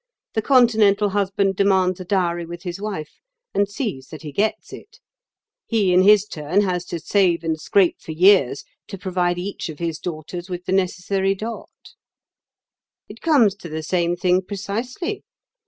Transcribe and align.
The 0.33 0.41
Continental 0.41 1.09
husband 1.09 1.55
demands 1.55 1.99
a 1.99 2.05
dowry 2.05 2.43
with 2.43 2.63
his 2.63 2.81
wife, 2.81 3.19
and 3.53 3.69
sees 3.69 4.07
that 4.07 4.23
he 4.23 4.31
gets 4.31 4.73
it. 4.73 4.99
He 5.67 5.93
in 5.93 6.01
his 6.01 6.25
turn 6.25 6.61
has 6.61 6.85
to 6.85 6.97
save 6.97 7.43
and 7.43 7.55
scrape 7.61 8.01
for 8.01 8.11
years 8.11 8.63
to 8.87 8.97
provide 8.97 9.37
each 9.37 9.69
of 9.69 9.77
his 9.77 9.99
daughters 9.99 10.49
with 10.49 10.65
the 10.65 10.71
necessary 10.73 11.35
dot. 11.35 11.93
It 13.09 13.21
comes 13.21 13.53
to 13.57 13.69
the 13.69 13.83
same 13.83 14.15
thing 14.15 14.41
precisely. 14.41 15.23